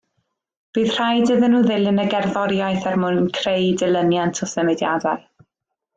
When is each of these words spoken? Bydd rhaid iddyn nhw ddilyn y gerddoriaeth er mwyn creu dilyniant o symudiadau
Bydd 0.77 0.87
rhaid 0.93 1.33
iddyn 1.35 1.53
nhw 1.55 1.59
ddilyn 1.67 2.01
y 2.05 2.07
gerddoriaeth 2.15 2.89
er 2.93 2.97
mwyn 3.03 3.29
creu 3.41 3.69
dilyniant 3.83 4.45
o 4.47 4.51
symudiadau 4.57 5.25